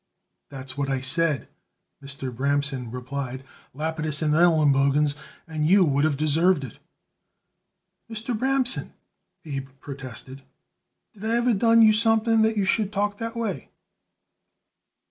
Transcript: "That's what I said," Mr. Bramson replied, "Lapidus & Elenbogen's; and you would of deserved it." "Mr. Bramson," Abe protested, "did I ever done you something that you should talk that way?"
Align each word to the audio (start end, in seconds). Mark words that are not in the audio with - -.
"That's 0.49 0.75
what 0.79 0.89
I 0.89 0.99
said," 0.99 1.47
Mr. 2.03 2.35
Bramson 2.35 2.91
replied, 2.91 3.43
"Lapidus 3.71 4.23
& 4.23 4.23
Elenbogen's; 4.23 5.15
and 5.47 5.67
you 5.67 5.85
would 5.85 6.05
of 6.05 6.17
deserved 6.17 6.63
it." 6.63 6.79
"Mr. 8.09 8.35
Bramson," 8.35 8.93
Abe 9.45 9.67
protested, 9.79 10.41
"did 11.13 11.23
I 11.23 11.35
ever 11.35 11.53
done 11.53 11.83
you 11.83 11.93
something 11.93 12.41
that 12.41 12.57
you 12.57 12.65
should 12.65 12.91
talk 12.91 13.19
that 13.19 13.35
way?" 13.35 13.69